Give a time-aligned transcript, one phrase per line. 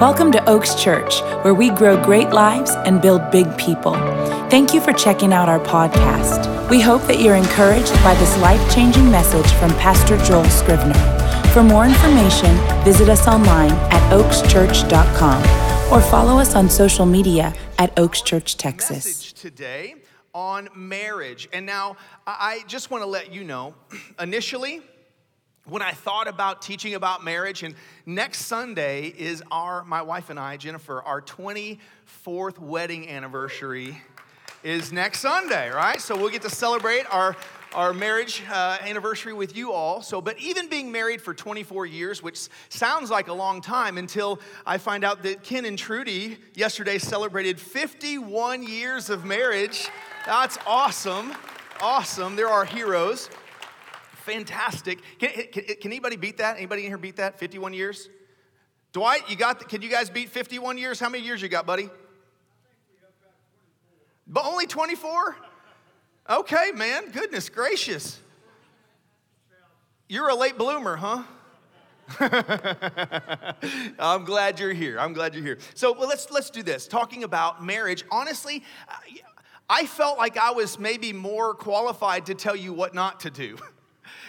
[0.00, 3.92] Welcome to Oaks Church, where we grow great lives and build big people.
[4.48, 6.70] Thank you for checking out our podcast.
[6.70, 10.94] We hope that you're encouraged by this life changing message from Pastor Joel Scrivener.
[11.52, 17.92] For more information, visit us online at oakschurch.com or follow us on social media at
[17.98, 19.04] Oaks Church, Texas.
[19.04, 19.96] Message today
[20.32, 21.46] on marriage.
[21.52, 23.74] And now I just want to let you know
[24.18, 24.80] initially,
[25.70, 30.38] when I thought about teaching about marriage, and next Sunday is our, my wife and
[30.38, 33.96] I, Jennifer, our 24th wedding anniversary
[34.64, 36.00] is next Sunday, right?
[36.00, 37.36] So we'll get to celebrate our
[37.72, 40.02] our marriage uh, anniversary with you all.
[40.02, 44.40] So, but even being married for 24 years, which sounds like a long time until
[44.66, 49.88] I find out that Ken and Trudy yesterday celebrated 51 years of marriage.
[50.26, 51.32] That's awesome.
[51.80, 52.34] Awesome.
[52.34, 53.30] They're our heroes.
[54.24, 55.00] Fantastic.
[55.18, 56.56] Can, can, can anybody beat that?
[56.56, 57.38] Anybody in here beat that?
[57.38, 58.08] 51 years?
[58.92, 60.98] Dwight, you got, the, can you guys beat 51 years?
[60.98, 61.88] How many years you got, buddy?
[64.26, 65.36] But only 24?
[66.28, 67.10] Okay, man.
[67.10, 68.20] Goodness gracious.
[70.08, 71.22] You're a late bloomer, huh?
[73.98, 74.98] I'm glad you're here.
[74.98, 75.58] I'm glad you're here.
[75.74, 76.88] So well, let's let's do this.
[76.88, 78.04] Talking about marriage.
[78.10, 78.64] Honestly,
[79.68, 83.56] I felt like I was maybe more qualified to tell you what not to do.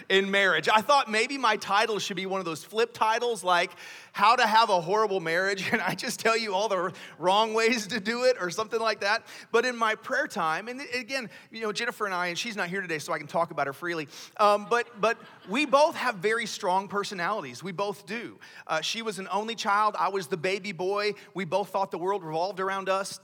[0.10, 0.70] in marriage.
[0.74, 3.72] I thought maybe my title should be one of those flip titles like
[4.14, 7.88] How to Have a Horrible Marriage, and I just tell you all the wrong ways
[7.88, 9.26] to do it or something like that.
[9.52, 12.70] But in my prayer time, and again, you know, Jennifer and I, and she's not
[12.70, 14.08] here today, so I can talk about her freely,
[14.38, 15.18] um, but, but
[15.50, 17.64] we both have very strong personalities.
[17.64, 18.40] We both do.
[18.68, 21.14] Uh, she was an only child, I was the baby boy.
[21.34, 23.20] We both thought the world revolved around us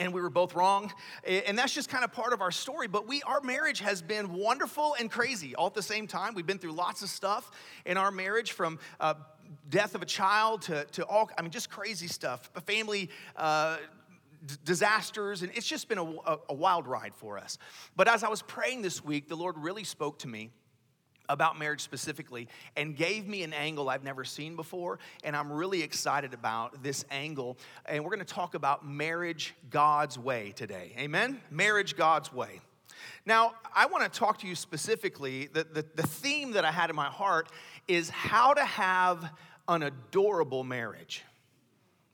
[0.00, 0.92] and we were both wrong
[1.24, 4.32] and that's just kind of part of our story but we our marriage has been
[4.32, 6.34] wonderful and crazy all at the same time.
[6.34, 7.50] We've been through lots of stuff
[7.84, 9.14] in our marriage from uh,
[9.68, 13.76] death of a child to, to all i mean just crazy stuff family uh,
[14.46, 17.58] d- disasters and it's just been a, a, a wild ride for us.
[17.96, 20.50] But as i was praying this week the lord really spoke to me
[21.30, 24.98] about marriage specifically and gave me an angle I've never seen before.
[25.24, 27.56] And I'm really excited about this angle.
[27.86, 30.92] And we're going to talk about marriage God's way today.
[30.98, 31.40] Amen?
[31.50, 32.60] Marriage God's way.
[33.24, 35.48] Now, I want to talk to you specifically.
[35.52, 37.48] The, the, the theme that I had in my heart
[37.88, 39.30] is how to have
[39.68, 41.24] an adorable marriage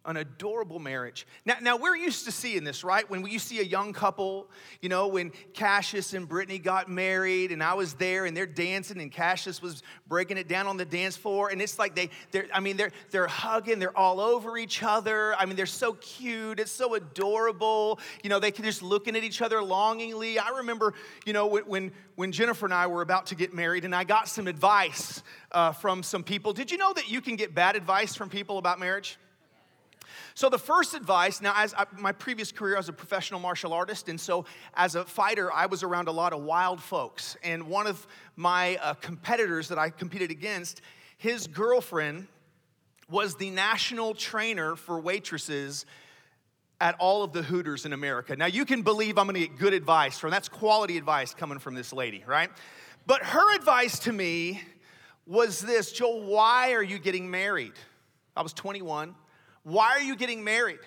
[0.07, 1.27] an adorable marriage.
[1.45, 3.09] Now, now we're used to seeing this, right?
[3.11, 4.49] When you see a young couple,
[4.81, 9.01] you know, when Cassius and Brittany got married, and I was there, and they're dancing,
[9.01, 12.47] and Cassius was breaking it down on the dance floor, and it's like they, they're,
[12.55, 15.35] I mean, they're they're hugging, they're all over each other.
[15.35, 17.99] I mean, they're so cute, it's so adorable.
[18.23, 20.39] You know, they can just looking at each other longingly.
[20.39, 20.95] I remember,
[21.27, 24.29] you know, when when Jennifer and I were about to get married, and I got
[24.29, 26.53] some advice uh, from some people.
[26.53, 29.19] Did you know that you can get bad advice from people about marriage?
[30.37, 33.73] So, the first advice now, as I, my previous career, I was a professional martial
[33.73, 34.11] artist.
[34.11, 37.39] And so, as a fighter, I was around a lot of wild folks.
[37.43, 40.83] And one of my uh, competitors that I competed against,
[41.17, 42.27] his girlfriend
[43.09, 45.87] was the national trainer for waitresses
[46.83, 48.37] at all of the Hooters in America.
[48.37, 51.75] Now, you can believe I'm gonna get good advice from that's quality advice coming from
[51.75, 52.51] this lady, right?
[53.07, 54.61] But her advice to me
[55.27, 57.73] was this Joel, why are you getting married?
[58.37, 59.15] I was 21.
[59.67, 60.79] Why are you getting married?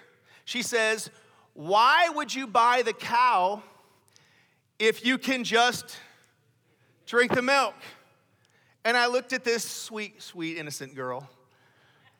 [0.45, 1.09] She says,
[1.53, 3.61] Why would you buy the cow
[4.79, 5.97] if you can just
[7.05, 7.75] drink the milk?
[8.85, 11.29] And I looked at this sweet, sweet, innocent girl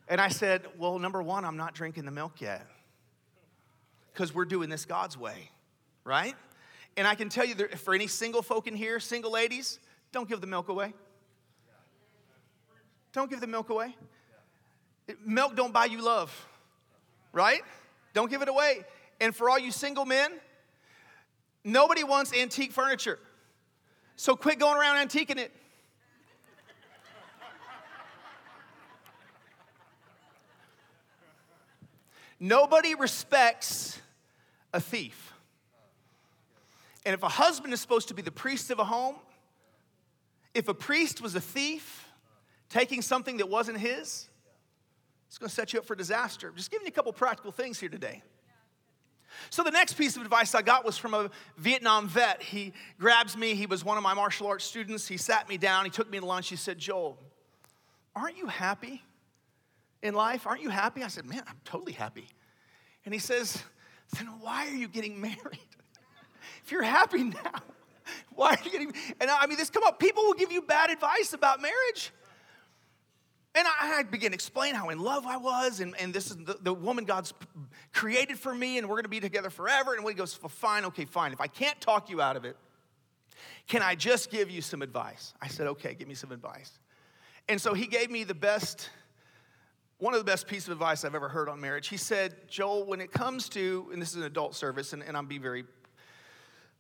[0.10, 2.68] and I said, Well, number one, I'm not drinking the milk yet
[4.12, 5.50] because we're doing this God's way,
[6.04, 6.36] right?
[6.98, 9.80] And I can tell you, for any single folk in here, single ladies,
[10.12, 10.94] don't give the milk away.
[13.14, 13.96] Don't give the milk away.
[15.26, 16.48] Milk don't buy you love,
[17.32, 17.62] right?
[18.14, 18.86] Don't give it away.
[19.22, 20.32] And for all you single men,
[21.64, 23.20] nobody wants antique furniture.
[24.16, 25.52] So quit going around antiquing it.
[32.40, 34.00] Nobody respects
[34.74, 35.34] a thief.
[37.06, 39.16] And if a husband is supposed to be the priest of a home,
[40.54, 42.08] if a priest was a thief,
[42.70, 44.29] taking something that wasn't his,
[45.30, 46.52] it's going to set you up for disaster.
[46.56, 48.24] Just giving you a couple practical things here today.
[49.52, 52.42] So, the next piece of advice I got was from a Vietnam vet.
[52.42, 55.08] He grabs me, he was one of my martial arts students.
[55.08, 56.50] He sat me down, he took me to lunch.
[56.50, 57.20] He said, Joel,
[58.16, 59.04] aren't you happy
[60.02, 60.48] in life?
[60.48, 61.04] Aren't you happy?
[61.04, 62.28] I said, Man, I'm totally happy.
[63.06, 63.62] And he says,
[64.18, 65.38] Then why are you getting married?
[66.66, 67.62] if you're happy now,
[68.36, 70.00] why are you getting And I mean, this come up.
[70.00, 72.12] People will give you bad advice about marriage.
[73.60, 76.38] And I, I began to explain how in love I was, and, and this is
[76.38, 77.34] the, the woman God's
[77.94, 79.96] created for me, and we're gonna be together forever.
[79.96, 81.34] And he goes, well, Fine, okay, fine.
[81.34, 82.56] If I can't talk you out of it,
[83.68, 85.34] can I just give you some advice?
[85.42, 86.80] I said, Okay, give me some advice.
[87.50, 88.90] And so he gave me the best,
[89.98, 91.90] one of the best pieces of advice I've ever heard on marriage.
[91.90, 95.18] He said, Joel, when it comes to, and this is an adult service, and, and
[95.18, 95.66] I'm being very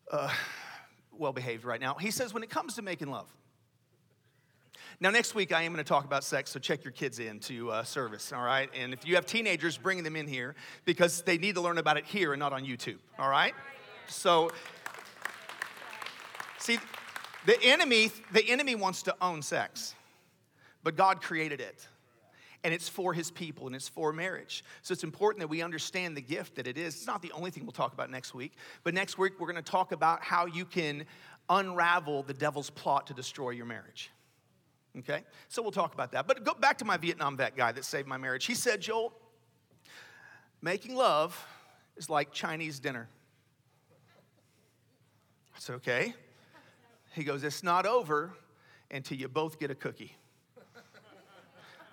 [0.09, 0.33] uh,
[1.11, 1.95] well behaved right now.
[1.95, 3.27] He says, when it comes to making love,
[5.01, 7.39] now, next week, I am going to talk about sex, so check your kids in
[7.41, 8.69] to uh, service, all right?
[8.77, 11.95] And if you have teenagers, bring them in here because they need to learn about
[11.95, 13.53] it here and not on YouTube, all right?
[14.09, 14.51] So,
[16.57, 16.79] see,
[17.45, 19.95] the enemy, the enemy wants to own sex,
[20.83, 21.87] but God created it.
[22.65, 24.65] And it's for his people and it's for marriage.
[24.81, 26.93] So it's important that we understand the gift that it is.
[26.93, 28.51] It's not the only thing we'll talk about next week,
[28.83, 31.05] but next week we're gonna talk about how you can
[31.49, 34.11] unravel the devil's plot to destroy your marriage.
[34.97, 35.23] Okay?
[35.47, 36.27] So we'll talk about that.
[36.27, 38.45] But go back to my Vietnam vet guy that saved my marriage.
[38.45, 39.13] He said, Joel,
[40.61, 41.45] making love
[41.95, 43.07] is like Chinese dinner.
[45.55, 46.13] I said, okay.
[47.13, 48.33] He goes, it's not over
[48.91, 50.15] until you both get a cookie.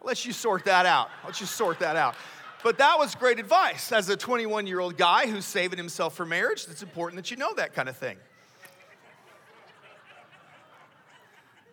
[0.02, 1.08] Let you sort that out.
[1.24, 2.14] Let's just sort that out.
[2.62, 3.90] But that was great advice.
[3.92, 7.36] As a 21 year old guy who's saving himself for marriage, it's important that you
[7.36, 8.16] know that kind of thing.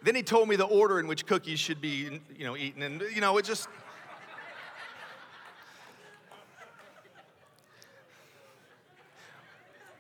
[0.04, 3.02] Then he told me the order in which cookies should be, you know, eaten, and
[3.14, 3.70] you know, it just.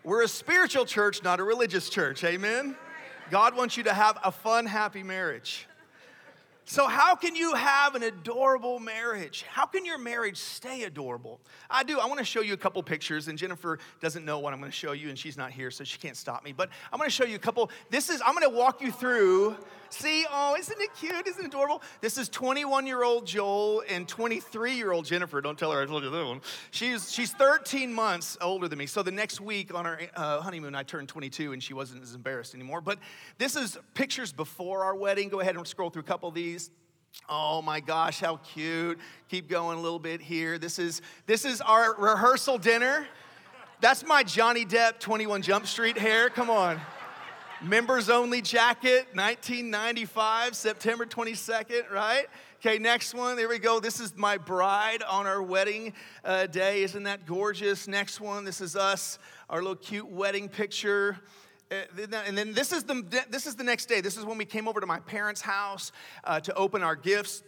[0.04, 2.26] We're a spiritual church, not a religious church.
[2.26, 2.76] Amen.
[3.32, 5.66] God wants you to have a fun, happy marriage.
[6.66, 9.44] So, how can you have an adorable marriage?
[9.50, 11.42] How can your marriage stay adorable?
[11.70, 12.00] I do.
[12.00, 14.72] I want to show you a couple pictures, and Jennifer doesn't know what I'm going
[14.72, 16.54] to show you, and she's not here, so she can't stop me.
[16.54, 17.70] But I'm going to show you a couple.
[17.90, 19.58] This is, I'm going to walk you through.
[19.94, 21.28] See, oh, isn't it cute?
[21.28, 21.82] Isn't it adorable?
[22.02, 25.42] This is 21 year old Joel and 23 year old Jennifer.
[25.42, 26.42] Don't tell her I told you that one.
[26.72, 28.86] She's, she's 13 months older than me.
[28.86, 32.16] So, the next week on our uh, honeymoon, I turned 22, and she wasn't as
[32.16, 32.82] embarrassed anymore.
[32.82, 33.00] But
[33.38, 35.30] this is pictures before our wedding.
[35.30, 36.72] Go ahead and scroll through a couple of these these.
[37.30, 39.00] Oh my gosh, how cute.
[39.30, 40.58] Keep going a little bit here.
[40.58, 43.08] This is this is our rehearsal dinner.
[43.82, 46.30] That's my Johnny Depp 21 Jump Street hair.
[46.30, 46.80] Come on.
[47.64, 52.26] Members only jacket, 1995, September 22nd, right?
[52.60, 53.38] Okay, next one.
[53.38, 53.80] There we go.
[53.80, 55.94] This is my bride on our wedding
[56.26, 56.84] uh, day.
[56.84, 57.88] Isn't that gorgeous?
[57.88, 58.44] Next one.
[58.44, 59.18] This is us,
[59.50, 61.18] our little cute wedding picture.
[61.72, 61.84] Uh,
[62.26, 64.02] and then this is the this is the next day.
[64.02, 65.94] This is when we came over to my parents' house
[66.26, 67.44] uh, to open our gifts.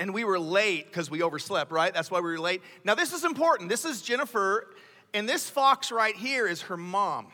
[0.00, 1.94] And we were late because we overslept, right?
[1.94, 2.60] That's why we were late.
[2.82, 3.68] Now, this is important.
[3.68, 4.74] This is Jennifer,
[5.12, 7.28] and this fox right here is her mom.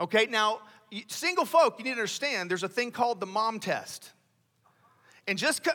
[0.00, 0.60] Okay, now,
[1.08, 4.10] single folk, you need to understand there's a thing called the mom test.
[5.26, 5.66] And just,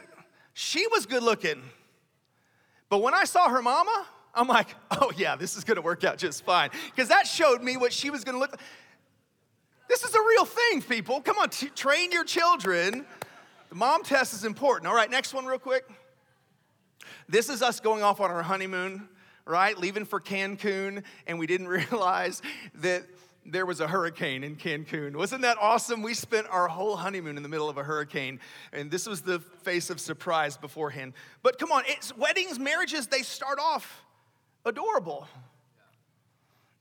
[0.53, 1.61] she was good looking.
[2.89, 6.17] But when I saw her mama, I'm like, oh yeah, this is gonna work out
[6.17, 6.69] just fine.
[6.91, 8.61] Because that showed me what she was gonna look like.
[9.87, 11.21] This is a real thing, people.
[11.21, 13.05] Come on, t- train your children.
[13.69, 14.87] The mom test is important.
[14.87, 15.85] All right, next one, real quick.
[17.29, 19.07] This is us going off on our honeymoon,
[19.45, 19.77] right?
[19.77, 22.41] Leaving for Cancun, and we didn't realize
[22.75, 23.03] that
[23.45, 25.15] there was a hurricane in Cancun.
[25.15, 26.01] Wasn't that awesome?
[26.01, 28.39] We spent our whole honeymoon in the middle of a hurricane,
[28.73, 31.13] and this was the face of surprise beforehand.
[31.43, 34.03] But come on, it's weddings, marriages, they start off
[34.65, 35.27] adorable.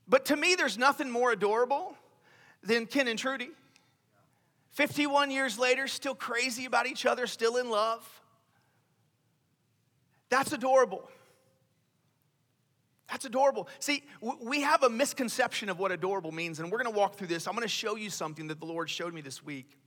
[0.07, 1.95] But to me, there's nothing more adorable
[2.63, 3.49] than Ken and Trudy.
[4.71, 8.05] 51 years later, still crazy about each other, still in love.
[10.29, 11.09] That's adorable.
[13.09, 13.67] That's adorable.
[13.79, 14.03] See,
[14.41, 17.47] we have a misconception of what adorable means, and we're going to walk through this.
[17.47, 19.77] I'm going to show you something that the Lord showed me this week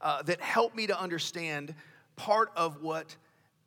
[0.00, 1.74] uh, that helped me to understand
[2.14, 3.16] part of what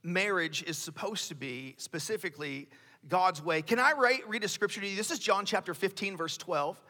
[0.04, 2.70] marriage is supposed to be, specifically
[3.08, 3.62] God's way.
[3.62, 3.94] Can I
[4.28, 4.96] read a scripture to you?
[4.96, 6.82] This is John chapter 15, verse 12.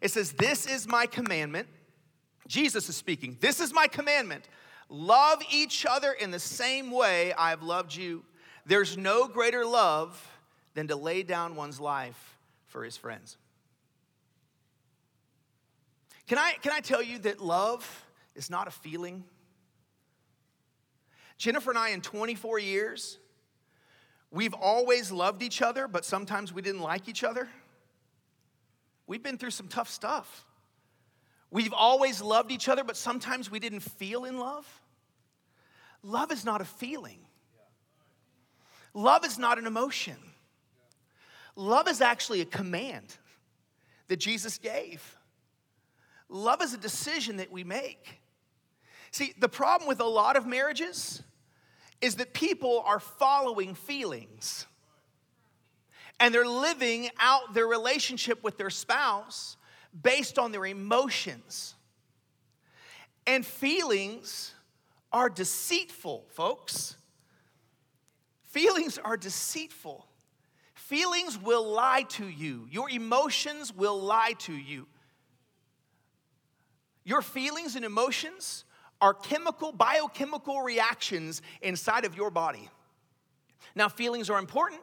[0.00, 1.68] It says, This is my commandment.
[2.46, 3.36] Jesus is speaking.
[3.40, 4.48] This is my commandment.
[4.88, 8.22] Love each other in the same way I have loved you.
[8.66, 10.33] There's no greater love
[10.74, 13.36] than to lay down one's life for his friends.
[16.26, 18.04] Can I, can I tell you that love
[18.34, 19.24] is not a feeling?
[21.36, 23.18] Jennifer and I, in 24 years,
[24.30, 27.48] we've always loved each other, but sometimes we didn't like each other.
[29.06, 30.46] We've been through some tough stuff.
[31.50, 34.66] We've always loved each other, but sometimes we didn't feel in love.
[36.02, 37.20] Love is not a feeling,
[38.92, 40.16] love is not an emotion.
[41.56, 43.16] Love is actually a command
[44.08, 45.16] that Jesus gave.
[46.28, 48.20] Love is a decision that we make.
[49.10, 51.22] See, the problem with a lot of marriages
[52.00, 54.66] is that people are following feelings
[56.20, 59.56] and they're living out their relationship with their spouse
[60.02, 61.74] based on their emotions.
[63.26, 64.52] And feelings
[65.12, 66.96] are deceitful, folks.
[68.42, 70.06] Feelings are deceitful.
[70.84, 72.68] Feelings will lie to you.
[72.70, 74.86] Your emotions will lie to you.
[77.04, 78.66] Your feelings and emotions
[79.00, 82.68] are chemical, biochemical reactions inside of your body.
[83.74, 84.82] Now, feelings are important,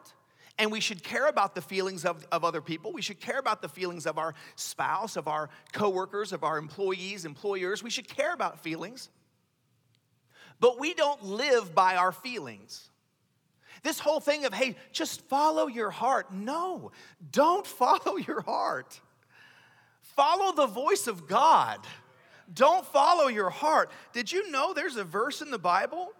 [0.58, 2.92] and we should care about the feelings of, of other people.
[2.92, 7.24] We should care about the feelings of our spouse, of our coworkers, of our employees,
[7.24, 7.80] employers.
[7.80, 9.08] We should care about feelings.
[10.58, 12.88] But we don't live by our feelings.
[13.82, 16.32] This whole thing of, hey, just follow your heart.
[16.32, 16.92] No,
[17.30, 19.00] don't follow your heart.
[20.00, 21.80] Follow the voice of God.
[22.52, 23.90] Don't follow your heart.
[24.12, 26.12] Did you know there's a verse in the Bible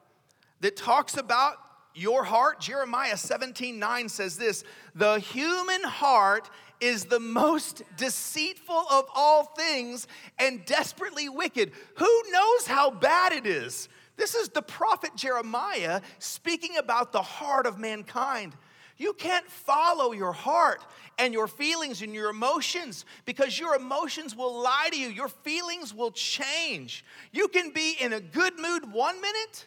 [0.61, 1.57] that talks about
[1.95, 2.59] your heart?
[2.61, 4.65] Jeremiah 17 9 says this
[4.95, 6.49] The human heart
[6.81, 10.07] is the most deceitful of all things
[10.39, 11.73] and desperately wicked.
[11.97, 13.89] Who knows how bad it is?
[14.17, 18.53] This is the prophet Jeremiah speaking about the heart of mankind.
[18.99, 20.85] You can't follow your heart
[21.19, 25.09] and your feelings and your emotions because your emotions will lie to you.
[25.09, 27.05] Your feelings will change.
[27.33, 29.67] You can be in a good mood one minute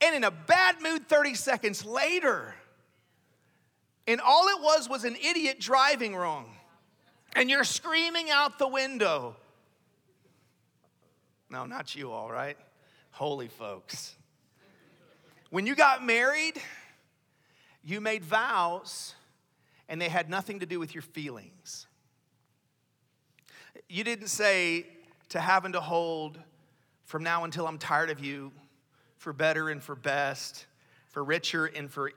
[0.00, 2.54] and in a bad mood 30 seconds later.
[4.06, 6.46] And all it was was an idiot driving wrong.
[7.34, 9.36] And you're screaming out the window.
[11.50, 12.56] No, not you, all right?
[13.14, 14.16] Holy folks.
[15.50, 16.54] When you got married,
[17.84, 19.14] you made vows
[19.88, 21.86] and they had nothing to do with your feelings.
[23.88, 24.86] You didn't say
[25.28, 26.40] to having to hold
[27.04, 28.50] from now until I'm tired of you
[29.18, 30.66] for better and for best,
[31.10, 32.10] for richer and for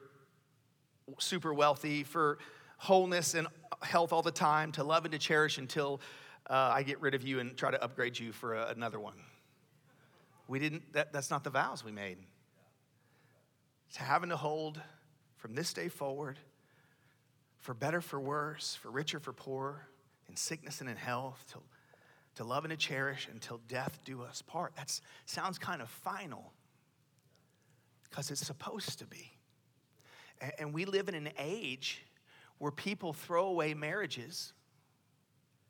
[1.19, 2.39] super wealthy, for
[2.79, 3.45] wholeness and
[3.83, 6.01] health all the time, to love and to cherish until
[6.49, 9.13] uh, I get rid of you and try to upgrade you for a, another one.
[10.47, 12.17] We didn't, that, that's not the vows we made.
[13.95, 14.79] To having to hold
[15.37, 16.37] from this day forward,
[17.59, 19.87] for better, for worse, for richer, for poor,
[20.29, 21.59] in sickness and in health, to,
[22.35, 24.75] to love and to cherish until death do us part.
[24.75, 26.53] That sounds kind of final
[28.09, 29.31] because it's supposed to be.
[30.39, 32.05] And, and we live in an age
[32.57, 34.53] where people throw away marriages,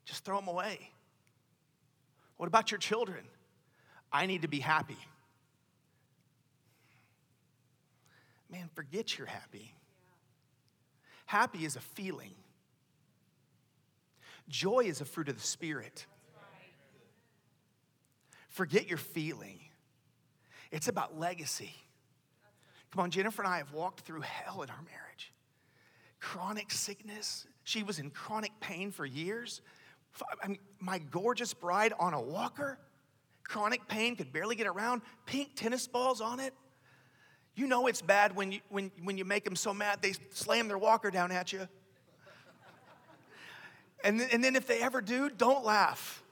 [0.04, 0.90] just throw them away.
[2.36, 3.24] What about your children?
[4.12, 4.98] I need to be happy.
[8.50, 9.74] Man, forget you're happy.
[11.26, 12.32] Happy is a feeling,
[14.48, 16.06] joy is a fruit of the Spirit.
[18.48, 19.60] Forget your feeling.
[20.72, 21.74] It's about legacy.
[22.90, 25.32] Come on, Jennifer and I have walked through hell in our marriage.
[26.18, 27.46] Chronic sickness.
[27.64, 29.60] She was in chronic pain for years.
[30.42, 32.78] I mean, my gorgeous bride on a walker
[33.48, 36.54] chronic pain, could barely get around, pink tennis balls on it.
[37.56, 40.68] You know it's bad when you, when, when you make them so mad they slam
[40.68, 41.66] their walker down at you.
[44.04, 46.22] And, and then if they ever do, don't laugh.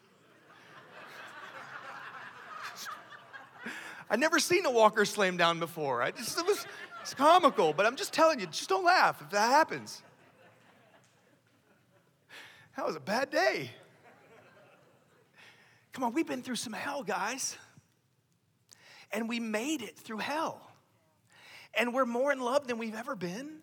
[4.08, 6.00] I've never seen a walker slam down before.
[6.00, 6.64] I just, it was,
[7.00, 10.00] it's comical, but I'm just telling you, just don't laugh if that happens.
[12.76, 13.72] That was a bad day.
[15.96, 17.56] Come on, we've been through some hell, guys.
[19.12, 20.60] And we made it through hell.
[21.72, 23.60] And we're more in love than we've ever been.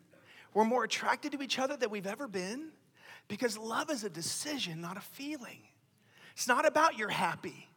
[0.52, 2.70] We're more attracted to each other than we've ever been
[3.28, 5.60] because love is a decision, not a feeling.
[6.32, 7.70] It's not about you're happy.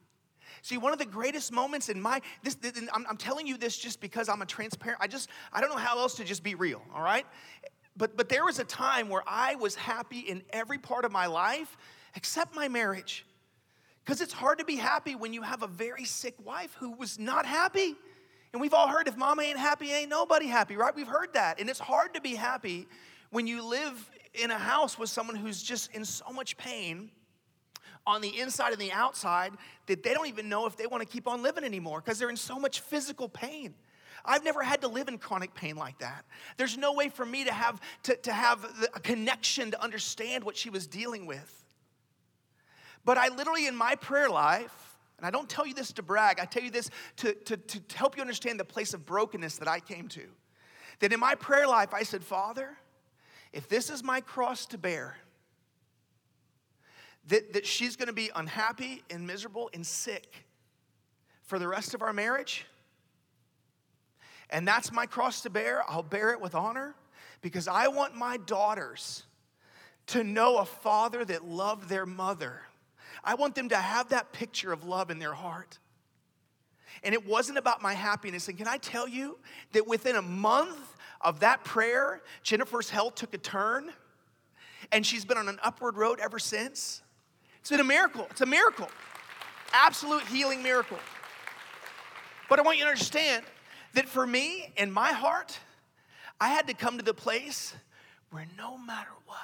[0.63, 3.77] See, one of the greatest moments in my this, this I'm, I'm, telling you this
[3.77, 5.03] just because I'm a transparent.
[5.03, 6.81] I just I don't know how else to just be real.
[6.95, 7.27] All right,
[7.95, 11.27] but but there was a time where I was happy in every part of my
[11.27, 11.77] life
[12.15, 13.27] except my marriage.
[14.07, 17.19] Because it's hard to be happy when you have a very sick wife who was
[17.19, 17.97] not happy.
[18.53, 20.95] And we've all heard if mama ain't happy, ain't nobody happy, right?
[20.95, 21.59] We've heard that.
[21.59, 22.87] And it's hard to be happy
[23.31, 27.11] when you live in a house with someone who's just in so much pain
[28.07, 29.53] on the inside and the outside
[29.87, 32.31] that they don't even know if they want to keep on living anymore because they're
[32.31, 33.75] in so much physical pain.
[34.25, 36.25] I've never had to live in chronic pain like that.
[36.57, 40.57] There's no way for me to have to, to have a connection to understand what
[40.57, 41.66] she was dealing with.
[43.07, 46.41] But I literally, in my prayer life, and I don't tell you this to brag,
[46.41, 49.69] I tell you this to, to, to help you understand the place of brokenness that
[49.69, 50.25] I came to.
[50.99, 52.77] That in my prayer life, I said, Father,
[53.53, 55.17] if this is my cross to bear,
[57.29, 60.45] that, that she's gonna be unhappy and miserable and sick
[61.45, 62.67] for the rest of our marriage,
[64.51, 65.83] And that's my cross to bear.
[65.89, 66.95] I'll bear it with honor
[67.41, 69.25] because I want my daughters
[70.09, 72.63] to know a father that loved their mother.
[73.27, 75.79] I want them to have that picture of love in their heart.
[77.03, 78.49] And it wasn't about my happiness.
[78.49, 79.39] And can I tell you
[79.73, 83.93] that within a month of that prayer, Jennifer's health took a turn
[84.93, 87.03] and she's been on an upward road ever since?
[87.61, 88.29] It's been a miracle.
[88.31, 88.89] It's a miracle.
[89.73, 90.99] Absolute healing miracle.
[92.49, 93.45] But I want you to understand
[93.95, 95.59] that for me, in my heart,
[96.41, 97.75] I had to come to the place
[98.31, 99.37] where no matter what,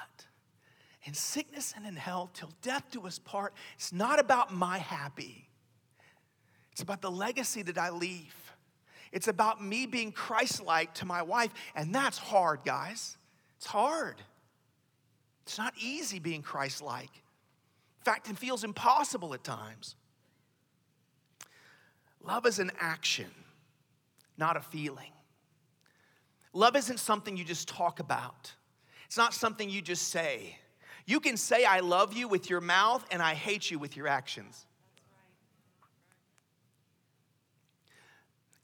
[1.05, 5.49] in sickness and in health, till death do us part, it's not about my happy.
[6.71, 8.35] It's about the legacy that I leave.
[9.11, 11.51] It's about me being Christ like to my wife.
[11.75, 13.17] And that's hard, guys.
[13.57, 14.15] It's hard.
[15.43, 17.11] It's not easy being Christ like.
[17.11, 19.95] In fact, it feels impossible at times.
[22.21, 23.29] Love is an action,
[24.37, 25.11] not a feeling.
[26.53, 28.53] Love isn't something you just talk about,
[29.05, 30.57] it's not something you just say.
[31.05, 34.07] You can say, I love you with your mouth, and I hate you with your
[34.07, 34.65] actions.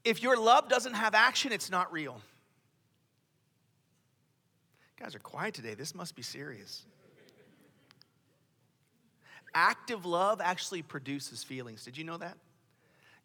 [0.04, 2.20] If your love doesn't have action, it's not real.
[4.98, 5.74] You guys are quiet today.
[5.74, 6.84] This must be serious.
[9.54, 11.84] Active love actually produces feelings.
[11.84, 12.38] Did you know that?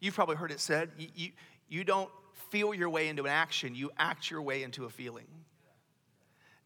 [0.00, 1.30] You've probably heard it said you, you,
[1.68, 2.10] you don't
[2.50, 5.26] feel your way into an action, you act your way into a feeling.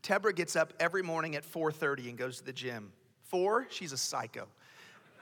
[0.03, 2.93] Tebra gets up every morning at 4:30 and goes to the gym.
[3.29, 4.49] 4, she's a psycho.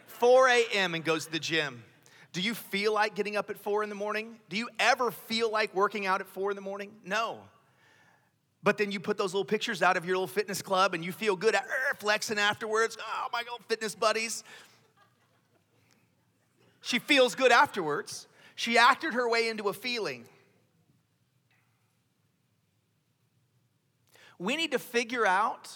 [0.06, 0.94] 4 a.m.
[0.94, 1.84] and goes to the gym.
[2.32, 4.38] Do you feel like getting up at 4 in the morning?
[4.48, 6.92] Do you ever feel like working out at 4 in the morning?
[7.04, 7.40] No.
[8.62, 11.12] But then you put those little pictures out of your little fitness club and you
[11.12, 12.98] feel good at er, flexing afterwards.
[13.00, 14.42] Oh, my old fitness buddies.
[16.80, 18.26] She feels good afterwards.
[18.56, 20.24] She acted her way into a feeling.
[24.38, 25.70] We need to figure out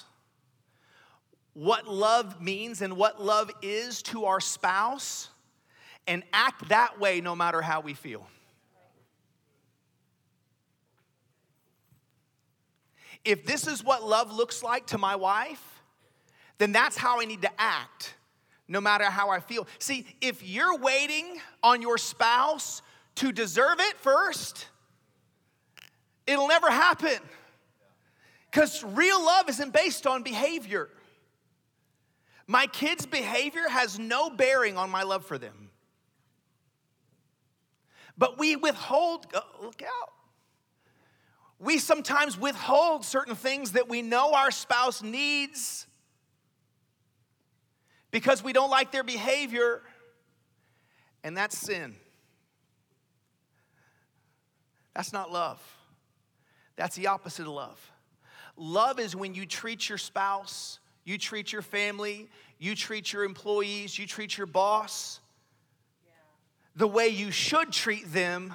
[1.55, 5.29] what love means and what love is to our spouse
[6.07, 8.27] and act that way no matter how we feel.
[13.25, 15.83] If this is what love looks like to my wife,
[16.59, 18.15] then that's how I need to act
[18.69, 19.67] no matter how I feel.
[19.79, 22.83] See, if you're waiting on your spouse
[23.17, 24.67] to deserve it first,
[26.27, 27.19] it'll never happen.
[28.53, 30.91] Because real love isn't based on behavior.
[32.47, 35.71] My kids' behavior has no bearing on my love for them.
[38.19, 40.13] But we withhold, oh, look out.
[41.59, 45.87] We sometimes withhold certain things that we know our spouse needs
[48.11, 49.81] because we don't like their behavior,
[51.25, 51.95] and that's sin.
[54.95, 55.59] That's not love.
[56.77, 57.92] That's the opposite of love.
[58.57, 63.99] Love is when you treat your spouse, you treat your family, you treat your employees,
[63.99, 65.21] you treat your boss
[66.77, 68.55] the way you should treat them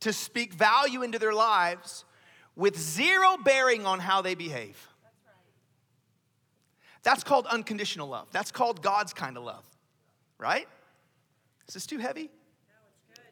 [0.00, 2.04] to speak value into their lives
[2.56, 4.88] with zero bearing on how they behave.
[7.02, 8.28] That's called unconditional love.
[8.30, 9.64] That's called God's kind of love,
[10.38, 10.68] right?
[11.66, 12.24] Is this too heavy?
[12.24, 12.28] No,
[13.10, 13.24] it's good.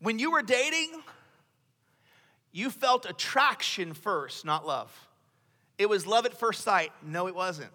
[0.00, 0.90] when you were dating,
[2.52, 4.92] you felt attraction first, not love.
[5.78, 6.92] It was love at first sight.
[7.02, 7.70] No, it wasn't.
[7.70, 7.72] It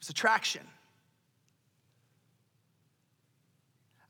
[0.00, 0.62] was attraction.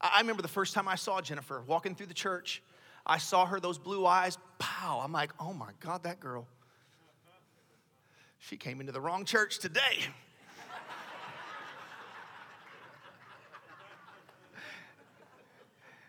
[0.01, 2.63] I remember the first time I saw Jennifer walking through the church.
[3.07, 5.01] I saw her, those blue eyes, pow.
[5.03, 6.47] I'm like, oh my God, that girl.
[8.39, 10.07] She came into the wrong church today.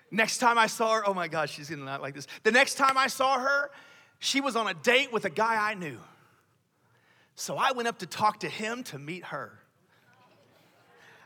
[0.09, 2.27] Next time I saw her, oh my gosh, she's gonna not like this.
[2.43, 3.71] The next time I saw her,
[4.19, 5.97] she was on a date with a guy I knew.
[7.35, 9.59] So I went up to talk to him to meet her.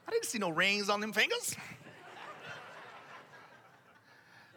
[0.07, 1.55] I didn't see no rings on them fingers.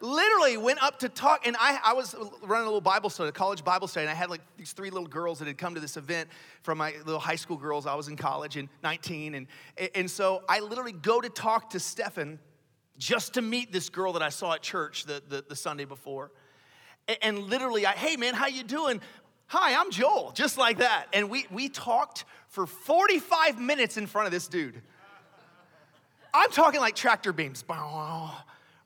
[0.01, 3.33] Literally went up to talk, and I, I was running a little Bible study, a
[3.33, 5.81] college Bible study, and I had like these three little girls that had come to
[5.81, 6.29] this event
[6.63, 7.87] from my little high school girls.
[7.87, 9.47] I was in college in 19, and,
[9.95, 12.39] and so I literally go to talk to Stefan
[12.99, 16.31] just to meet this girl that I saw at church the, the, the Sunday before.
[17.09, 19.01] And, and literally, I, hey man, how you doing?
[19.47, 21.07] Hi, I'm Joel, just like that.
[21.13, 24.81] And we, we talked for 45 minutes in front of this dude.
[26.33, 27.65] I'm talking like tractor beams,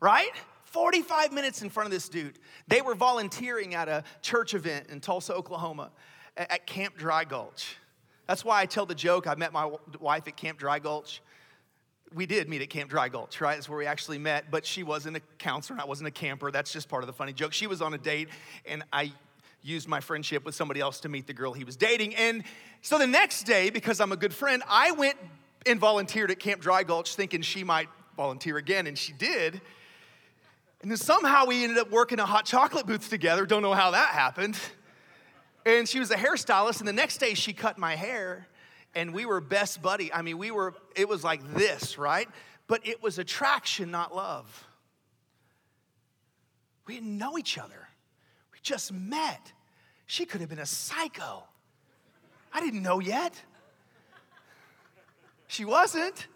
[0.01, 0.31] right?
[0.65, 2.39] 45 minutes in front of this dude.
[2.67, 5.91] They were volunteering at a church event in Tulsa, Oklahoma
[6.37, 7.77] at Camp Dry Gulch.
[8.27, 11.23] That's why I tell the joke I met my wife at Camp Dry Gulch
[12.15, 13.55] we did meet at Camp Dry Gulch, right?
[13.55, 16.51] That's where we actually met, but she wasn't a counselor and I wasn't a camper.
[16.51, 17.53] That's just part of the funny joke.
[17.53, 18.29] She was on a date,
[18.67, 19.13] and I
[19.63, 22.15] used my friendship with somebody else to meet the girl he was dating.
[22.15, 22.45] And
[22.81, 25.17] so the next day, because I'm a good friend, I went
[25.67, 29.61] and volunteered at Camp Dry Gulch thinking she might volunteer again, and she did.
[30.81, 33.45] And then somehow we ended up working a hot chocolate booth together.
[33.47, 34.59] Don't know how that happened.
[35.67, 38.47] And she was a hairstylist, and the next day she cut my hair
[38.99, 40.13] and we were best buddy.
[40.13, 42.29] I mean, we were, it was like this, right?
[42.67, 44.67] But it was attraction, not love.
[46.85, 47.89] We didn't know each other,
[48.53, 49.53] we just met.
[50.07, 51.45] She could have been a psycho.
[52.53, 53.41] I didn't know yet.
[55.47, 56.27] She wasn't.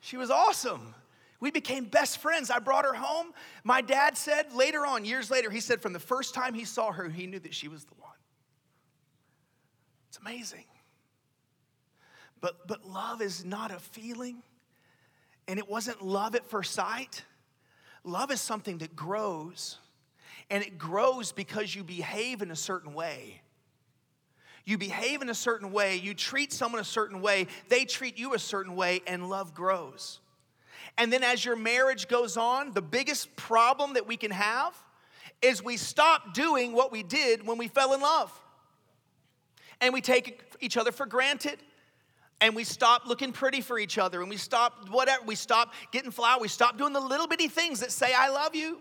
[0.00, 0.94] She was awesome.
[1.40, 2.50] We became best friends.
[2.50, 3.32] I brought her home.
[3.64, 6.92] My dad said later on, years later, he said from the first time he saw
[6.92, 8.12] her, he knew that she was the one.
[10.08, 10.64] It's amazing.
[12.46, 14.40] But, but love is not a feeling,
[15.48, 17.24] and it wasn't love at first sight.
[18.04, 19.78] Love is something that grows,
[20.48, 23.42] and it grows because you behave in a certain way.
[24.64, 28.32] You behave in a certain way, you treat someone a certain way, they treat you
[28.32, 30.20] a certain way, and love grows.
[30.96, 34.72] And then as your marriage goes on, the biggest problem that we can have
[35.42, 38.30] is we stop doing what we did when we fell in love.
[39.80, 41.58] And we take each other for granted
[42.40, 46.10] and we stop looking pretty for each other and we stop whatever we stop getting
[46.10, 48.78] flowers we stop doing the little bitty things that say i love you.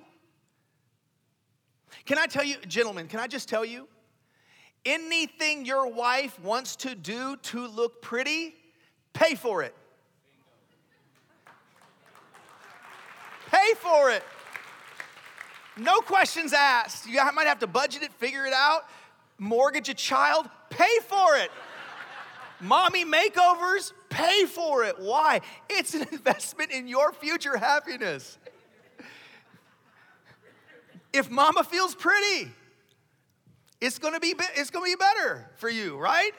[2.05, 3.87] Can i tell you gentlemen can i just tell you?
[4.85, 8.53] Anything your wife wants to do to look pretty
[9.13, 9.73] pay for it.
[13.49, 14.23] Pay for it.
[15.77, 17.07] No questions asked.
[17.07, 18.83] You might have to budget it figure it out
[19.37, 21.51] mortgage a child pay for it
[22.59, 24.99] Mommy makeovers, pay for it.
[24.99, 25.41] Why?
[25.69, 28.37] It's an investment in your future happiness.
[31.11, 32.51] If mama feels pretty,
[33.79, 36.31] it's gonna be it's gonna be better for you, right?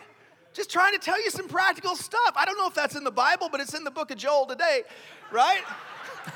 [0.53, 2.33] Just trying to tell you some practical stuff.
[2.35, 4.47] I don't know if that's in the Bible, but it's in the book of Joel
[4.47, 4.83] today,
[5.31, 5.63] right?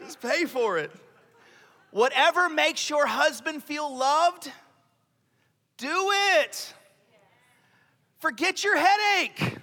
[0.00, 0.90] Just pay for it.
[1.90, 4.50] Whatever makes your husband feel loved,
[5.76, 6.74] do it.
[8.24, 9.58] Forget your headache.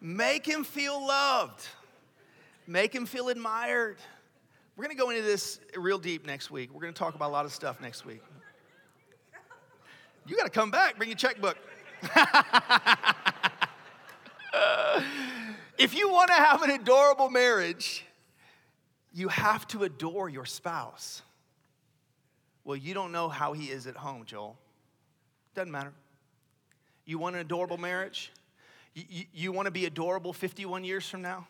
[0.00, 1.66] Make him feel loved.
[2.68, 3.96] Make him feel admired.
[4.76, 6.72] We're going to go into this real deep next week.
[6.72, 8.22] We're going to talk about a lot of stuff next week.
[10.24, 11.56] You got to come back, bring your checkbook.
[15.78, 18.04] if you want to have an adorable marriage,
[19.12, 21.22] you have to adore your spouse.
[22.64, 24.56] Well, you don't know how he is at home, Joel.
[25.54, 25.92] Doesn't matter.
[27.04, 28.30] You want an adorable marriage?
[28.94, 31.46] You, you, you want to be adorable 51 years from now?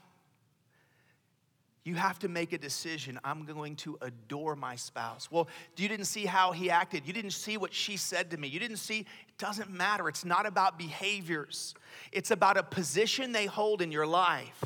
[1.83, 3.19] You have to make a decision.
[3.25, 5.29] I'm going to adore my spouse.
[5.31, 7.07] Well, you didn't see how he acted.
[7.07, 8.49] You didn't see what she said to me.
[8.49, 10.09] You didn't see, it doesn't matter.
[10.09, 11.75] It's not about behaviors,
[12.13, 14.63] it's about a position they hold in your life.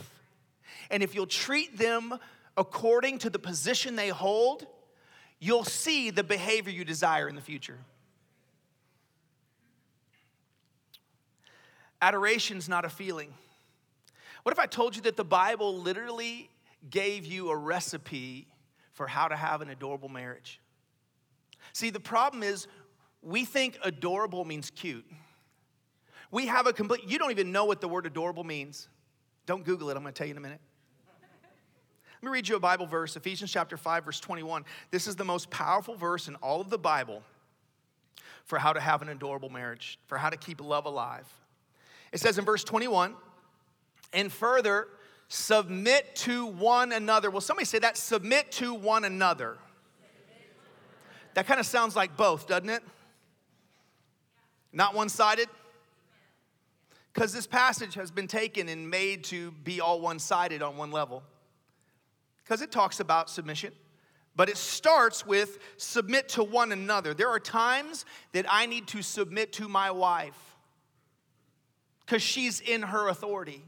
[0.91, 2.19] And if you'll treat them
[2.57, 4.67] according to the position they hold,
[5.45, 7.79] you'll see the behavior you desire in the future.
[12.01, 13.35] Adoration's not a feeling.
[14.43, 16.49] What if I told you that the Bible literally
[16.89, 18.47] gave you a recipe
[18.95, 20.61] for how to have an adorable marriage?
[21.75, 22.67] See, the problem is
[23.23, 25.07] we think adorable means cute.
[26.31, 28.89] We have a complete, you don't even know what the word adorable means.
[29.45, 30.61] Don't Google it, I'm gonna tell you in a minute.
[32.25, 34.65] Let me read you a Bible verse, Ephesians chapter 5, verse 21.
[34.91, 37.23] This is the most powerful verse in all of the Bible
[38.47, 41.31] for how to have an adorable marriage, for how to keep love alive.
[42.13, 43.13] It says in verse 21,
[44.15, 44.89] and further,
[45.29, 47.31] submit to one another.
[47.31, 47.99] Will somebody say that?
[47.99, 49.59] Submit to one another.
[51.35, 52.83] That kind of sounds like both, doesn't it?
[54.73, 55.51] Not one sided?
[57.13, 60.91] Because this passage has been taken and made to be all one sided on one
[60.91, 61.23] level
[62.45, 63.73] because it talks about submission.
[64.37, 67.15] But it starts with submit to one another.
[67.15, 70.37] There are times that I need to submit to my wife
[72.05, 73.63] because she's in her authority.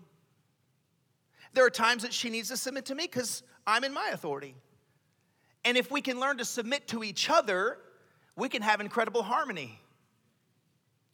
[1.55, 4.57] There are times that she needs to submit to me because I'm in my authority.
[5.65, 7.79] And if we can learn to submit to each other,
[8.37, 9.81] we can have incredible harmony.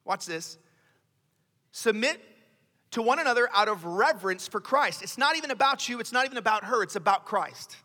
[0.04, 0.58] Watch this.
[1.70, 2.20] Submit
[2.92, 5.02] to one another out of reverence for Christ.
[5.02, 7.76] It's not even about you, it's not even about her, it's about Christ.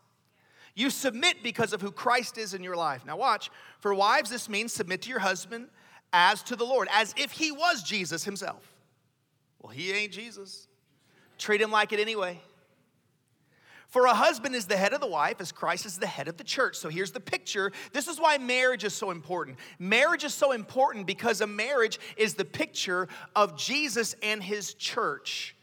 [0.76, 3.04] You submit because of who Christ is in your life.
[3.06, 3.50] Now, watch.
[3.80, 5.70] For wives, this means submit to your husband
[6.14, 8.72] as to the Lord, as if he was Jesus himself.
[9.60, 10.68] Well, he ain't Jesus.
[11.38, 12.40] Treat him like it anyway.
[13.88, 16.36] For a husband is the head of the wife, as Christ is the head of
[16.36, 16.76] the church.
[16.76, 17.72] So here's the picture.
[17.94, 19.58] This is why marriage is so important.
[19.80, 25.56] Marriage is so important because a marriage is the picture of Jesus and his church.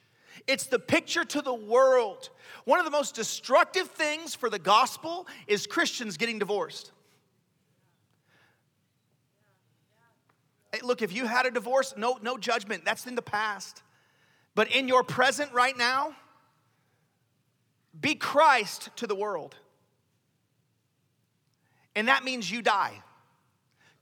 [0.46, 2.30] It's the picture to the world.
[2.64, 6.92] One of the most destructive things for the gospel is Christians getting divorced.
[10.82, 12.84] Look, if you had a divorce, no, no judgment.
[12.84, 13.82] That's in the past.
[14.54, 16.14] But in your present right now,
[18.00, 19.54] be Christ to the world.
[21.96, 23.02] And that means you die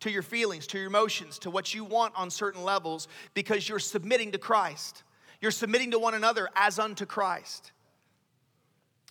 [0.00, 3.78] to your feelings, to your emotions, to what you want on certain levels because you're
[3.78, 5.04] submitting to Christ.
[5.40, 7.72] You're submitting to one another as unto Christ.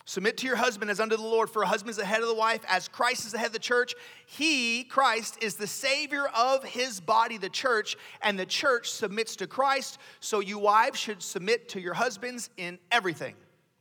[0.04, 2.28] Submit to your husband as unto the Lord, for a husband is the head of
[2.28, 3.94] the wife, as Christ is the head of the church.
[4.26, 9.46] He, Christ, is the Savior of his body, the church, and the church submits to
[9.46, 9.98] Christ.
[10.18, 13.36] So you wives should submit to your husbands in everything.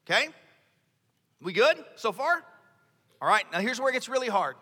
[0.05, 0.29] Okay?
[1.41, 2.43] We good so far?
[3.21, 4.55] All right, now here's where it gets really hard.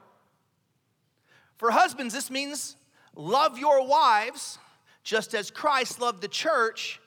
[1.57, 2.75] For husbands, this means
[3.15, 4.57] love your wives
[5.03, 6.99] just as Christ loved the church.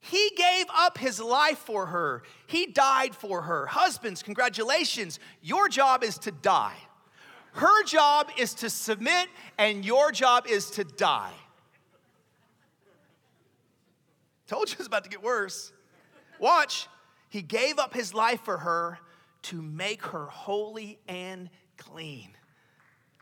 [0.00, 3.66] He gave up his life for her, he died for her.
[3.66, 5.20] Husbands, congratulations.
[5.42, 6.76] Your job is to die.
[7.52, 11.34] Her job is to submit, and your job is to die.
[14.46, 15.72] Told you it was about to get worse.
[16.38, 16.88] Watch.
[17.32, 18.98] He gave up his life for her
[19.44, 22.28] to make her holy and clean.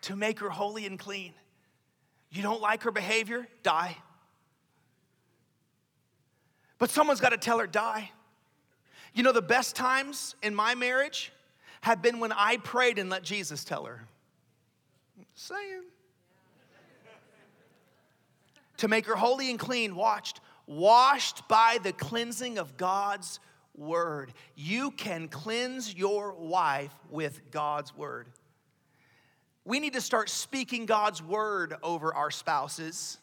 [0.03, 1.33] To make her holy and clean.
[2.29, 3.47] You don't like her behavior?
[3.63, 3.97] Die.
[6.79, 8.11] But someone's got to tell her, die.
[9.15, 11.31] You know, the best times in my marriage
[11.81, 14.09] have been when I prayed and let Jesus tell her.
[15.37, 15.85] Saying.
[18.79, 23.39] to make her holy and clean, watched, washed by the cleansing of God's
[23.81, 24.33] word.
[24.55, 28.29] You can cleanse your wife with God's word.
[29.65, 33.19] We need to start speaking God's word over our spouses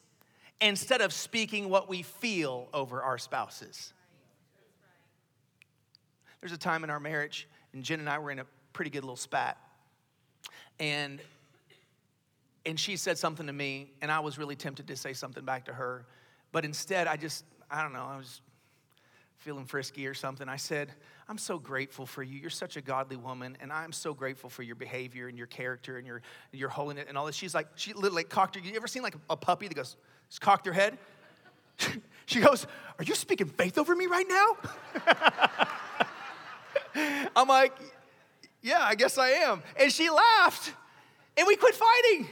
[0.60, 3.94] instead of speaking what we feel over our spouses.
[6.42, 9.04] There's a time in our marriage, and Jen and I were in a pretty good
[9.04, 9.58] little spat.
[10.80, 11.22] And
[12.68, 15.66] and she said something to me, and I was really tempted to say something back
[15.66, 16.06] to her.
[16.52, 18.42] But instead, I just, I don't know, I was
[19.38, 20.92] feeling frisky or something, I said,
[21.30, 22.40] I'm so grateful for you.
[22.40, 25.98] You're such a godly woman, and I'm so grateful for your behavior and your character
[25.98, 26.22] and your,
[26.52, 27.36] your holiness and all this.
[27.36, 28.62] She's like, she literally cocked her.
[28.62, 29.96] You ever seen like a puppy that goes,
[30.30, 30.98] just cocked her head?
[32.26, 32.66] she goes,
[32.98, 34.58] Are you speaking faith over me right now?
[37.36, 37.74] I'm like,
[38.62, 39.62] Yeah, I guess I am.
[39.80, 40.74] And she laughed,
[41.36, 42.28] and we quit fighting.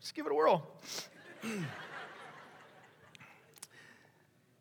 [0.00, 0.66] Just give it a whirl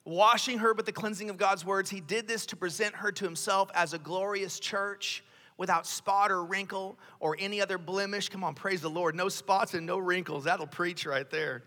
[0.06, 1.90] washing her with the cleansing of God's words.
[1.90, 5.24] He did this to present her to himself as a glorious church
[5.58, 8.30] without spot or wrinkle or any other blemish.
[8.30, 9.16] Come on, praise the Lord.
[9.16, 10.46] No spots and no wrinkles.
[10.46, 11.64] That'll preach right there.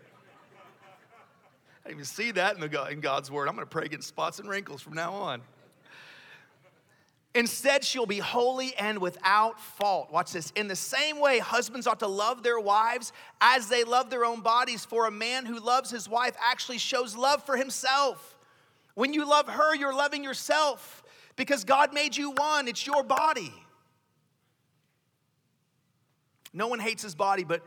[1.85, 3.47] I even see that in, the, in God's word.
[3.47, 5.41] I'm going to pray against spots and wrinkles from now on.
[7.35, 10.09] Instead, she'll be holy and without fault.
[10.09, 10.51] Watch this.
[10.55, 14.39] In the same way, husbands ought to love their wives as they love their own
[14.39, 14.85] bodies.
[14.85, 18.37] For a man who loves his wife actually shows love for himself.
[18.93, 21.03] When you love her, you're loving yourself
[21.35, 23.53] because God made you one, it's your body.
[26.53, 27.61] No one hates his body, but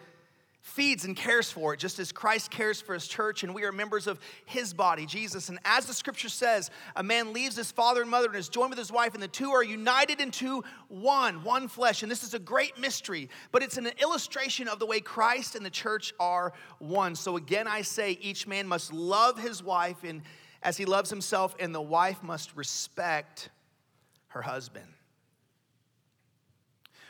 [0.69, 3.73] feeds and cares for it, just as Christ cares for his church, and we are
[3.73, 5.49] members of his body, Jesus.
[5.49, 8.71] And as the scripture says, a man leaves his father and mother and is joined
[8.71, 12.03] with his wife, and the two are united into one, one flesh.
[12.03, 15.65] And this is a great mystery, but it's an illustration of the way Christ and
[15.65, 17.15] the church are one.
[17.15, 20.23] So again, I say each man must love his wife and
[20.63, 23.49] as he loves himself, and the wife must respect
[24.29, 24.87] her husband.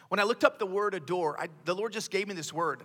[0.09, 2.83] When I looked up the word adore, I, the Lord just gave me this word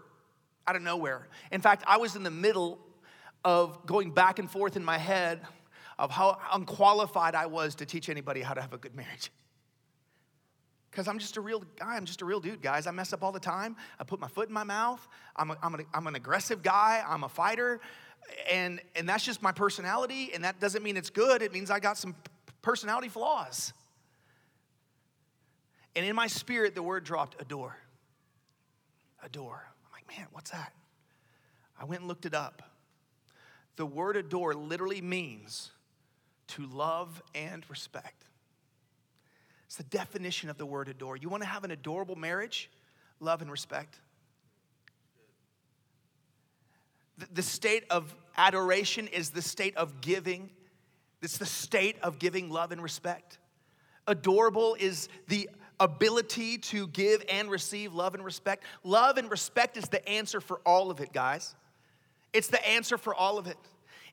[0.67, 1.27] out of nowhere.
[1.51, 2.79] In fact, I was in the middle
[3.43, 5.41] of going back and forth in my head
[5.99, 9.31] of how unqualified I was to teach anybody how to have a good marriage.
[10.89, 11.95] Because I'm just a real guy.
[11.95, 12.87] I'm just a real dude, guys.
[12.87, 13.75] I mess up all the time.
[13.99, 15.05] I put my foot in my mouth.
[15.35, 17.03] I'm, a, I'm, a, I'm an aggressive guy.
[17.05, 17.79] I'm a fighter.
[18.51, 20.31] And, and that's just my personality.
[20.33, 21.41] And that doesn't mean it's good.
[21.41, 22.15] It means I got some
[22.61, 23.73] personality flaws.
[25.95, 27.75] And in my spirit, the word dropped adore.
[29.23, 29.72] Adore
[30.17, 30.73] man, what's that?
[31.79, 32.61] I went and looked it up.
[33.75, 35.71] The word adore literally means
[36.49, 38.25] to love and respect.
[39.65, 41.17] It's the definition of the word adore.
[41.17, 42.69] You want to have an adorable marriage?
[43.19, 43.99] Love and respect.
[47.31, 50.49] The state of adoration is the state of giving.
[51.21, 53.39] It's the state of giving love and respect.
[54.07, 55.49] Adorable is the
[55.79, 58.63] ability to give and receive love and respect.
[58.83, 61.55] Love and respect is the answer for all of it, guys.
[62.31, 63.57] It's the answer for all of it.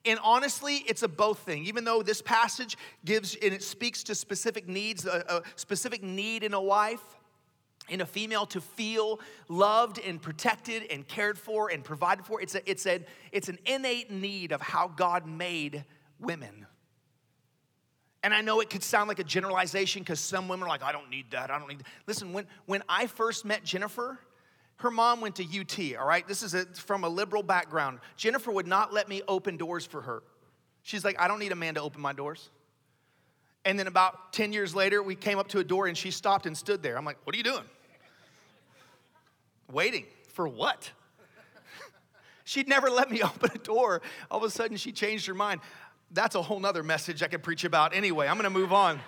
[0.05, 1.66] And honestly, it's a both thing.
[1.66, 6.42] Even though this passage gives and it speaks to specific needs, a, a specific need
[6.42, 7.03] in a wife,
[7.90, 12.40] in a female to feel loved and protected and cared for and provided for.
[12.40, 13.01] It's, a, it's, a,
[13.33, 15.85] it's an innate need of how God made
[16.18, 16.66] women.
[18.22, 20.92] And I know it could sound like a generalization because some women are like, I
[20.92, 21.50] don't need that.
[21.50, 21.87] I don't need that.
[22.06, 24.18] Listen, when, when I first met Jennifer,
[24.76, 26.26] her mom went to UT, all right?
[26.26, 28.00] This is a, from a liberal background.
[28.16, 30.22] Jennifer would not let me open doors for her.
[30.83, 32.50] She's like, I don't need a man to open my doors.
[33.64, 36.46] And then about 10 years later, we came up to a door and she stopped
[36.46, 36.96] and stood there.
[36.96, 37.64] I'm like, What are you doing?
[39.70, 40.90] Waiting for what?
[42.44, 44.00] She'd never let me open a door.
[44.30, 45.61] All of a sudden, she changed her mind.
[46.12, 48.27] That's a whole nother message I could preach about anyway.
[48.27, 48.99] I'm gonna move on.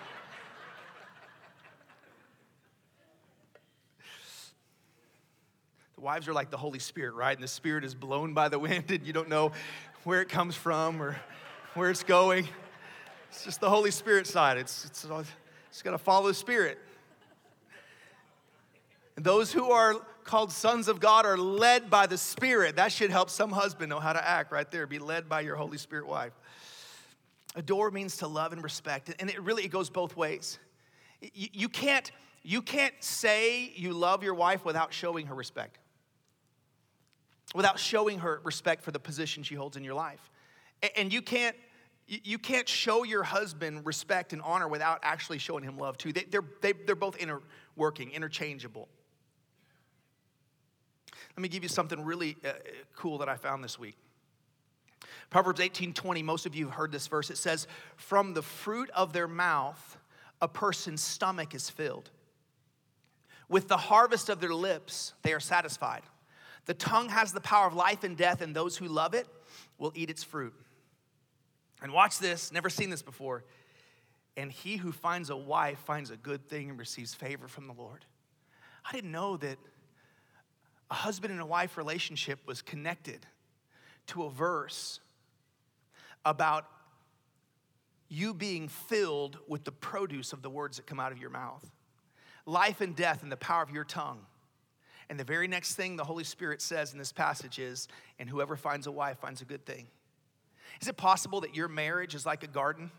[5.95, 7.35] the wives are like the Holy Spirit, right?
[7.35, 9.51] And the Spirit is blown by the wind, and you don't know
[10.05, 11.17] where it comes from or
[11.73, 12.47] where it's going.
[13.29, 14.57] It's just the Holy Spirit side.
[14.57, 15.05] It's, it's,
[15.69, 16.79] it's gonna follow the Spirit.
[19.17, 22.77] And those who are called sons of God are led by the Spirit.
[22.77, 24.87] That should help some husband know how to act right there.
[24.87, 26.31] Be led by your Holy Spirit wife.
[27.55, 30.59] Adore means to love and respect, and it really it goes both ways.
[31.21, 32.11] You, you, can't,
[32.41, 35.77] you can't say you love your wife without showing her respect,
[37.53, 40.31] without showing her respect for the position she holds in your life.
[40.97, 41.55] And you can't,
[42.07, 46.11] you can't show your husband respect and honor without actually showing him love too.
[46.11, 48.89] They, they're, they, they're both interworking, interchangeable.
[51.37, 52.51] Let me give you something really uh,
[52.95, 53.95] cool that I found this week.
[55.29, 57.29] Proverbs 18:20, most of you have heard this verse.
[57.29, 59.97] It says, "From the fruit of their mouth
[60.41, 62.11] a person's stomach is filled.
[63.47, 66.03] With the harvest of their lips they are satisfied.
[66.65, 69.27] The tongue has the power of life and death, and those who love it
[69.77, 70.53] will eat its fruit."
[71.81, 73.43] And watch this, never seen this before.
[74.37, 77.73] And he who finds a wife finds a good thing and receives favor from the
[77.73, 78.05] Lord.
[78.85, 79.59] I didn't know that
[80.89, 83.27] a husband and a wife relationship was connected
[84.07, 84.99] to a verse
[86.25, 86.65] about
[88.09, 91.65] you being filled with the produce of the words that come out of your mouth.
[92.45, 94.19] Life and death in the power of your tongue.
[95.09, 97.87] And the very next thing the Holy Spirit says in this passage is,
[98.19, 99.87] and whoever finds a wife finds a good thing.
[100.81, 102.91] Is it possible that your marriage is like a garden?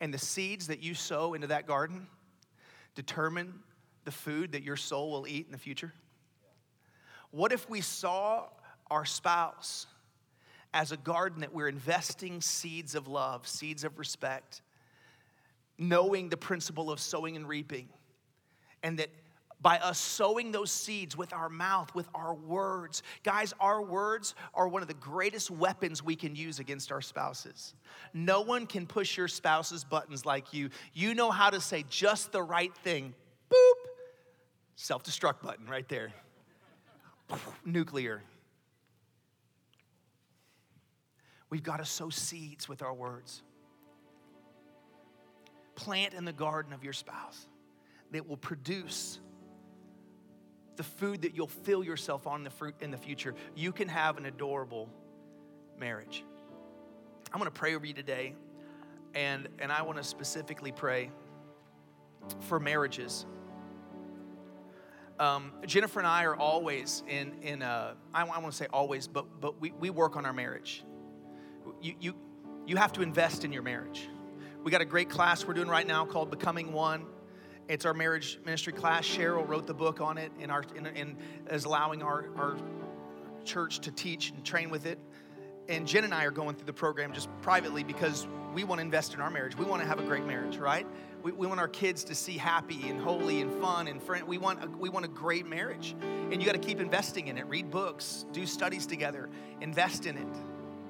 [0.00, 2.06] And the seeds that you sow into that garden
[2.94, 3.60] determine
[4.04, 5.92] the food that your soul will eat in the future?
[7.30, 8.48] What if we saw
[8.92, 9.86] our spouse
[10.74, 14.62] as a garden that we're investing seeds of love, seeds of respect,
[15.78, 17.88] knowing the principle of sowing and reaping,
[18.82, 19.08] and that
[19.62, 23.02] by us sowing those seeds with our mouth, with our words.
[23.22, 27.74] Guys, our words are one of the greatest weapons we can use against our spouses.
[28.12, 30.70] No one can push your spouse's buttons like you.
[30.92, 33.14] You know how to say just the right thing.
[33.50, 33.72] Boop.
[34.74, 36.12] Self destruct button right there.
[37.64, 38.20] Nuclear.
[41.52, 43.42] We've got to sow seeds with our words.
[45.74, 47.46] Plant in the garden of your spouse
[48.10, 49.20] that will produce
[50.76, 53.34] the food that you'll fill yourself on the fruit in the future.
[53.54, 54.88] You can have an adorable
[55.78, 56.24] marriage.
[57.30, 58.34] I'm going to pray over you today,
[59.14, 61.10] and, and I want to specifically pray
[62.40, 63.26] for marriages.
[65.20, 69.26] Um, Jennifer and I are always in, in a, I want to say always, but,
[69.38, 70.82] but we, we work on our marriage
[71.80, 72.14] you, you,
[72.66, 74.08] you have to invest in your marriage.
[74.64, 77.06] We got a great class we're doing right now called Becoming One.
[77.68, 79.04] It's our marriage ministry class.
[79.06, 81.16] Cheryl wrote the book on it and, our, and,
[81.50, 82.56] is allowing our, our
[83.44, 84.98] church to teach and train with it.
[85.68, 88.82] And Jen and I are going through the program just privately because we want to
[88.82, 89.56] invest in our marriage.
[89.56, 90.86] We want to have a great marriage, right?
[91.22, 94.26] We, we want our kids to see happy and holy and fun and friend.
[94.26, 97.38] We want a, we want a great marriage, and you got to keep investing in
[97.38, 97.46] it.
[97.46, 99.30] Read books, do studies together,
[99.60, 100.26] invest in it.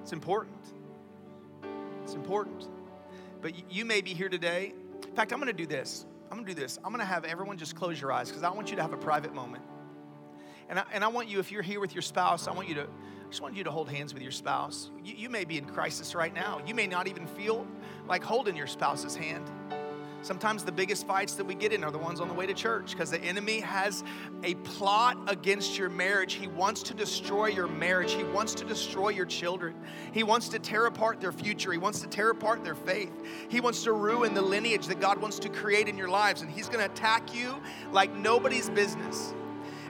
[0.02, 0.66] It's important.
[2.02, 2.68] It's important.
[3.40, 4.74] But you may be here today.
[5.06, 6.06] In fact, I'm going to do this.
[6.30, 6.78] I'm going to do this.
[6.78, 8.92] I'm going to have everyone just close your eyes because I want you to have
[8.92, 9.62] a private moment.
[10.68, 12.74] And I, and I want you, if you're here with your spouse, I want you
[12.76, 14.90] to, I just want you to hold hands with your spouse.
[15.04, 16.60] You, you may be in crisis right now.
[16.66, 17.66] You may not even feel
[18.06, 19.50] like holding your spouse's hand.
[20.22, 22.54] Sometimes the biggest fights that we get in are the ones on the way to
[22.54, 24.04] church because the enemy has
[24.44, 26.34] a plot against your marriage.
[26.34, 28.12] He wants to destroy your marriage.
[28.12, 29.74] He wants to destroy your children.
[30.12, 31.72] He wants to tear apart their future.
[31.72, 33.12] He wants to tear apart their faith.
[33.48, 36.42] He wants to ruin the lineage that God wants to create in your lives.
[36.42, 37.60] And he's going to attack you
[37.90, 39.34] like nobody's business.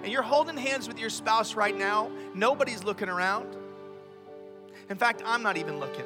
[0.02, 3.54] And you're holding hands with your spouse right now, nobody's looking around.
[4.88, 6.04] In fact, I'm not even looking.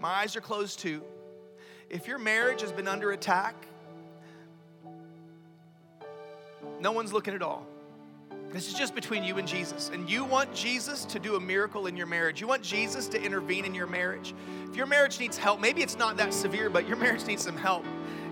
[0.00, 1.02] My eyes are closed too.
[1.90, 3.66] If your marriage has been under attack,
[6.80, 7.66] no one's looking at all.
[8.52, 9.90] This is just between you and Jesus.
[9.92, 12.40] And you want Jesus to do a miracle in your marriage.
[12.40, 14.34] You want Jesus to intervene in your marriage.
[14.68, 17.56] If your marriage needs help, maybe it's not that severe, but your marriage needs some
[17.56, 17.84] help.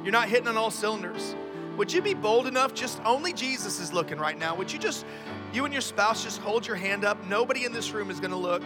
[0.05, 1.35] You're not hitting on all cylinders.
[1.77, 2.75] Would you be bold enough?
[2.75, 4.55] Just only Jesus is looking right now.
[4.55, 5.05] Would you just,
[5.53, 7.25] you and your spouse, just hold your hand up?
[7.27, 8.63] Nobody in this room is going to look.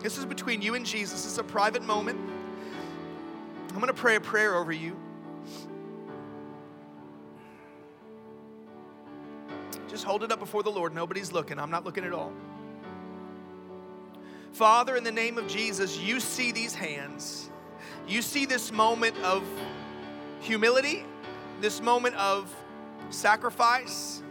[0.00, 1.24] This is between you and Jesus.
[1.24, 2.18] It's a private moment.
[3.70, 4.96] I'm going to pray a prayer over you.
[9.88, 10.94] Just hold it up before the Lord.
[10.94, 11.58] Nobody's looking.
[11.58, 12.32] I'm not looking at all.
[14.52, 17.50] Father, in the name of Jesus, you see these hands.
[18.06, 19.44] You see this moment of
[20.40, 21.04] humility,
[21.60, 22.54] this moment of
[23.10, 24.22] sacrifice,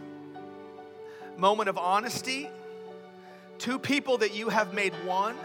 [1.36, 2.50] moment of honesty.
[3.58, 5.36] Two people that you have made one.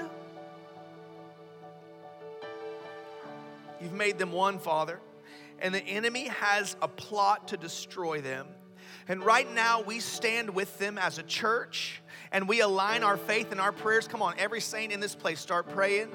[3.82, 5.00] You've made them one, Father.
[5.60, 8.48] And the enemy has a plot to destroy them.
[9.08, 12.02] And right now, we stand with them as a church
[12.32, 14.08] and we align our faith and our prayers.
[14.08, 16.12] Come on, every saint in this place, start praying.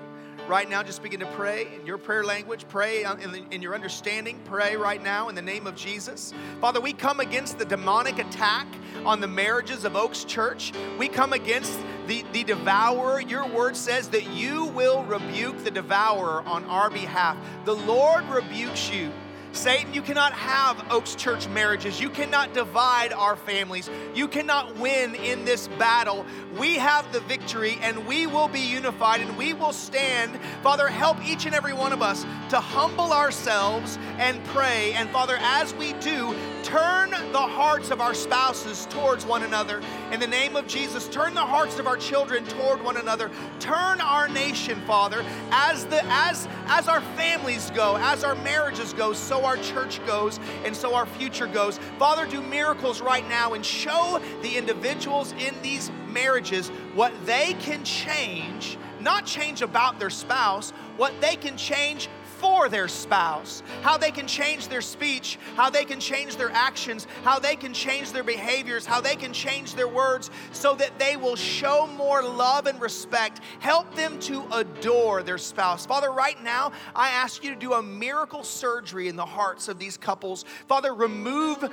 [0.51, 2.64] Right now, just begin to pray in your prayer language.
[2.68, 4.40] Pray in, the, in your understanding.
[4.46, 6.34] Pray right now in the name of Jesus.
[6.61, 8.66] Father, we come against the demonic attack
[9.05, 10.72] on the marriages of Oaks Church.
[10.98, 11.78] We come against
[12.09, 13.20] the, the devourer.
[13.20, 17.36] Your word says that you will rebuke the devourer on our behalf.
[17.64, 19.12] The Lord rebukes you
[19.53, 22.01] Satan, you cannot have Oaks Church marriages.
[22.01, 23.90] You cannot divide our families.
[24.14, 26.24] You cannot win in this battle.
[26.57, 30.38] We have the victory and we will be unified and we will stand.
[30.62, 34.92] Father, help each and every one of us to humble ourselves and pray.
[34.92, 39.82] And Father, as we do, turn the hearts of our spouses towards one another.
[40.12, 43.30] In the name of Jesus, turn the hearts of our children toward one another.
[43.59, 49.12] Turn our nation, Father, as the as as our families go, as our marriages go,
[49.45, 51.78] our church goes and so our future goes.
[51.99, 57.84] Father, do miracles right now and show the individuals in these marriages what they can
[57.84, 62.09] change, not change about their spouse, what they can change
[62.41, 67.07] for their spouse, how they can change their speech, how they can change their actions,
[67.22, 71.16] how they can change their behaviors, how they can change their words so that they
[71.16, 73.41] will show more love and respect.
[73.59, 75.84] Help them to adore their spouse.
[75.84, 79.78] Father, right now, I ask you to do a miracle surgery in the hearts of
[79.78, 80.45] these couples.
[80.66, 81.68] Father, remove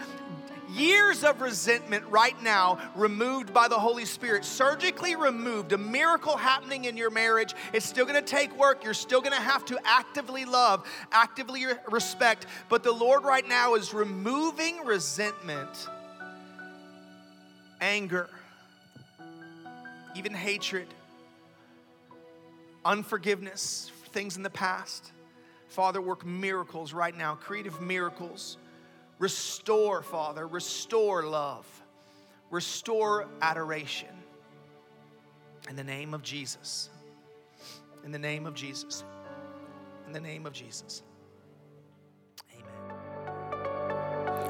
[0.70, 6.86] years of resentment right now removed by the Holy Spirit, surgically removed, a miracle happening
[6.86, 7.54] in your marriage.
[7.74, 8.84] It's still gonna take work.
[8.84, 12.46] You're still gonna have to actively love, actively respect.
[12.70, 15.88] But the Lord right now is removing resentment,
[17.82, 18.30] anger,
[20.16, 20.88] even hatred,
[22.84, 25.12] unforgiveness, things in the past.
[25.70, 28.58] Father, work miracles right now, creative miracles
[29.20, 31.66] Restore, Father, restore love,
[32.52, 34.10] restore adoration.
[35.70, 36.90] In the name of Jesus.
[38.06, 39.04] In the name of Jesus.
[40.06, 41.04] In the name of Jesus.
[42.54, 42.78] Amen.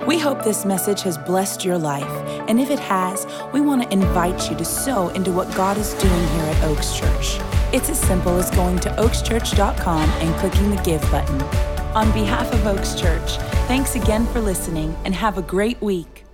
[0.05, 2.03] We hope this message has blessed your life.
[2.47, 5.93] And if it has, we want to invite you to sow into what God is
[5.93, 7.39] doing here at Oaks Church.
[7.73, 11.76] It's as simple as going to oakschurch.com and clicking the Give button.
[11.95, 16.26] On behalf of Oaks Church, thanks again for listening and have a great week.